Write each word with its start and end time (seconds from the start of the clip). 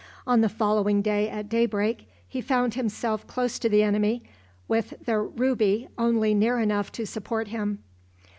On 0.25 0.41
the 0.41 0.49
following 0.49 1.03
day 1.03 1.29
at 1.29 1.47
daybreak 1.47 2.07
he 2.27 2.41
found 2.41 2.73
himself 2.73 3.27
close 3.27 3.59
to 3.59 3.69
the 3.69 3.83
enemy, 3.83 4.23
with 4.67 4.95
the 5.05 5.19
"Ruby" 5.19 5.89
only 5.95 6.33
near 6.33 6.59
enough 6.59 6.91
to 6.93 7.05
support 7.05 7.49
him. 7.49 7.83